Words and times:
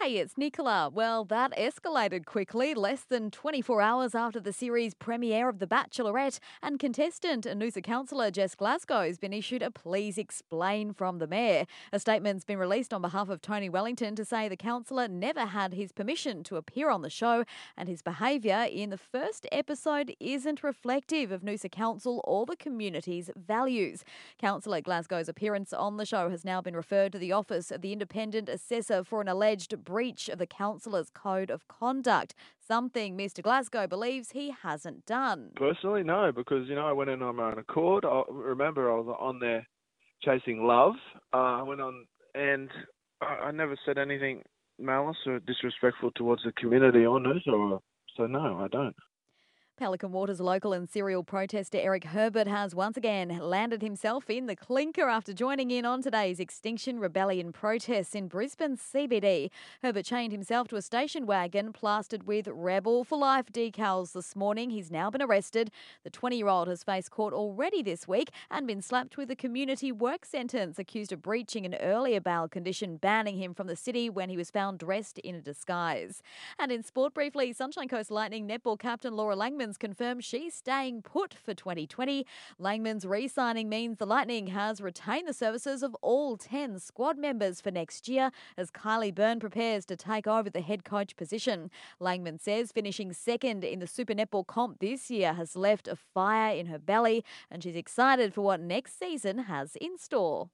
Hey, 0.00 0.16
it's 0.16 0.36
Nicola. 0.36 0.90
Well, 0.92 1.24
that 1.26 1.56
escalated 1.56 2.26
quickly 2.26 2.74
less 2.74 3.02
than 3.02 3.30
24 3.30 3.80
hours 3.80 4.12
after 4.12 4.40
the 4.40 4.52
series 4.52 4.92
premiere 4.92 5.48
of 5.48 5.60
The 5.60 5.68
Bachelorette, 5.68 6.40
and 6.60 6.80
contestant 6.80 7.46
and 7.46 7.62
Noosa 7.62 7.80
councillor 7.80 8.32
Jess 8.32 8.56
Glasgow 8.56 9.06
has 9.06 9.18
been 9.18 9.32
issued 9.32 9.62
a 9.62 9.70
please 9.70 10.18
explain 10.18 10.92
from 10.94 11.20
the 11.20 11.28
mayor. 11.28 11.66
A 11.92 12.00
statement's 12.00 12.44
been 12.44 12.58
released 12.58 12.92
on 12.92 13.02
behalf 13.02 13.28
of 13.28 13.40
Tony 13.40 13.68
Wellington 13.68 14.16
to 14.16 14.24
say 14.24 14.48
the 14.48 14.56
councillor 14.56 15.06
never 15.06 15.46
had 15.46 15.74
his 15.74 15.92
permission 15.92 16.42
to 16.42 16.56
appear 16.56 16.90
on 16.90 17.02
the 17.02 17.08
show, 17.08 17.44
and 17.76 17.88
his 17.88 18.02
behaviour 18.02 18.66
in 18.68 18.90
the 18.90 18.98
first 18.98 19.46
episode 19.52 20.16
isn't 20.18 20.64
reflective 20.64 21.30
of 21.30 21.42
Noosa 21.42 21.70
Council 21.70 22.20
or 22.24 22.46
the 22.46 22.56
community's 22.56 23.30
values. 23.36 24.04
Councillor 24.40 24.80
Glasgow's 24.80 25.28
appearance 25.28 25.72
on 25.72 25.98
the 25.98 26.04
show 26.04 26.30
has 26.30 26.44
now 26.44 26.60
been 26.60 26.74
referred 26.74 27.12
to 27.12 27.18
the 27.18 27.30
Office 27.30 27.70
of 27.70 27.80
the 27.80 27.92
Independent 27.92 28.48
Assessor 28.48 29.04
for 29.04 29.20
an 29.20 29.28
alleged 29.28 29.83
breach 29.84 30.28
of 30.28 30.38
the 30.38 30.46
councillor's 30.46 31.10
code 31.10 31.50
of 31.50 31.68
conduct, 31.68 32.34
something 32.66 33.16
Mr. 33.16 33.42
Glasgow 33.42 33.86
believes 33.86 34.30
he 34.30 34.54
hasn't 34.62 35.06
done. 35.06 35.50
Personally, 35.56 36.02
no, 36.02 36.32
because 36.32 36.68
you 36.68 36.74
know 36.74 36.86
I 36.86 36.92
went 36.92 37.10
in 37.10 37.22
on 37.22 37.36
my 37.36 37.50
own 37.52 37.58
accord. 37.58 38.04
I 38.04 38.22
remember 38.30 38.90
I 38.90 38.96
was 38.96 39.16
on 39.20 39.38
there 39.40 39.66
chasing 40.22 40.64
love. 40.64 40.94
Uh, 41.32 41.60
I 41.60 41.62
went 41.62 41.80
on 41.80 42.06
and 42.34 42.70
I, 43.20 43.46
I 43.46 43.50
never 43.50 43.76
said 43.84 43.98
anything 43.98 44.42
malice 44.78 45.16
or 45.26 45.40
disrespectful 45.40 46.10
towards 46.12 46.42
the 46.44 46.52
community 46.52 47.06
on 47.06 47.26
it, 47.26 47.48
or 47.48 47.80
so 48.16 48.26
no, 48.26 48.58
I 48.60 48.68
don't. 48.68 48.96
Pelican 49.76 50.12
Waters 50.12 50.38
local 50.38 50.72
and 50.72 50.88
serial 50.88 51.24
protester 51.24 51.78
Eric 51.80 52.04
Herbert 52.04 52.46
has 52.46 52.76
once 52.76 52.96
again 52.96 53.40
landed 53.40 53.82
himself 53.82 54.30
in 54.30 54.46
the 54.46 54.54
clinker 54.54 55.08
after 55.08 55.32
joining 55.32 55.72
in 55.72 55.84
on 55.84 56.00
today's 56.00 56.38
Extinction 56.38 57.00
Rebellion 57.00 57.50
protests 57.50 58.14
in 58.14 58.28
Brisbane 58.28 58.76
CBD. 58.76 59.50
Herbert 59.82 60.04
chained 60.04 60.30
himself 60.30 60.68
to 60.68 60.76
a 60.76 60.82
station 60.82 61.26
wagon 61.26 61.72
plastered 61.72 62.24
with 62.24 62.46
Rebel 62.46 63.02
for 63.02 63.18
Life 63.18 63.46
decals 63.52 64.12
this 64.12 64.36
morning. 64.36 64.70
He's 64.70 64.92
now 64.92 65.10
been 65.10 65.20
arrested. 65.20 65.72
The 66.04 66.10
20 66.10 66.36
year 66.36 66.48
old 66.48 66.68
has 66.68 66.84
faced 66.84 67.10
court 67.10 67.34
already 67.34 67.82
this 67.82 68.06
week 68.06 68.30
and 68.52 68.68
been 68.68 68.80
slapped 68.80 69.16
with 69.16 69.28
a 69.32 69.36
community 69.36 69.90
work 69.90 70.24
sentence 70.24 70.78
accused 70.78 71.10
of 71.10 71.20
breaching 71.20 71.66
an 71.66 71.74
earlier 71.74 72.20
bail 72.20 72.46
condition 72.46 72.96
banning 72.96 73.38
him 73.38 73.54
from 73.54 73.66
the 73.66 73.74
city 73.74 74.08
when 74.08 74.28
he 74.28 74.36
was 74.36 74.52
found 74.52 74.78
dressed 74.78 75.18
in 75.18 75.34
a 75.34 75.40
disguise. 75.40 76.22
And 76.60 76.70
in 76.70 76.84
sport 76.84 77.12
briefly, 77.12 77.52
Sunshine 77.52 77.88
Coast 77.88 78.12
Lightning 78.12 78.46
netball 78.46 78.78
captain 78.78 79.16
Laura 79.16 79.34
Langman 79.34 79.63
Langman's 79.64 79.78
confirmed 79.78 80.22
she's 80.22 80.54
staying 80.54 81.00
put 81.00 81.32
for 81.32 81.54
2020. 81.54 82.26
Langman's 82.60 83.06
re 83.06 83.26
signing 83.26 83.70
means 83.70 83.96
the 83.96 84.04
Lightning 84.04 84.48
has 84.48 84.82
retained 84.82 85.26
the 85.26 85.32
services 85.32 85.82
of 85.82 85.96
all 86.02 86.36
10 86.36 86.78
squad 86.78 87.16
members 87.16 87.62
for 87.62 87.70
next 87.70 88.06
year 88.06 88.30
as 88.58 88.70
Kylee 88.70 89.14
Byrne 89.14 89.40
prepares 89.40 89.86
to 89.86 89.96
take 89.96 90.26
over 90.26 90.50
the 90.50 90.60
head 90.60 90.84
coach 90.84 91.16
position. 91.16 91.70
Langman 91.98 92.38
says 92.38 92.72
finishing 92.72 93.14
second 93.14 93.64
in 93.64 93.78
the 93.78 93.86
Super 93.86 94.12
Netball 94.12 94.46
comp 94.46 94.80
this 94.80 95.10
year 95.10 95.32
has 95.32 95.56
left 95.56 95.88
a 95.88 95.96
fire 95.96 96.54
in 96.54 96.66
her 96.66 96.78
belly 96.78 97.24
and 97.50 97.62
she's 97.62 97.76
excited 97.76 98.34
for 98.34 98.42
what 98.42 98.60
next 98.60 98.98
season 98.98 99.38
has 99.38 99.76
in 99.76 99.96
store. 99.96 100.50